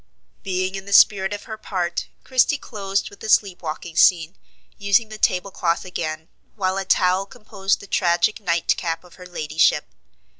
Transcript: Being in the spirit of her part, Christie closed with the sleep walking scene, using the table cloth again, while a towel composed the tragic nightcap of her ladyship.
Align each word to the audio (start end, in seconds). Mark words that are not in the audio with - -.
Being 0.41 0.73
in 0.73 0.85
the 0.85 0.93
spirit 0.93 1.31
of 1.31 1.43
her 1.43 1.59
part, 1.59 2.07
Christie 2.23 2.57
closed 2.57 3.11
with 3.11 3.19
the 3.19 3.29
sleep 3.29 3.61
walking 3.61 3.95
scene, 3.95 4.35
using 4.79 5.09
the 5.09 5.19
table 5.19 5.51
cloth 5.51 5.85
again, 5.85 6.27
while 6.55 6.77
a 6.79 6.85
towel 6.85 7.27
composed 7.27 7.81
the 7.81 7.85
tragic 7.85 8.39
nightcap 8.39 9.03
of 9.03 9.13
her 9.21 9.27
ladyship. 9.27 9.85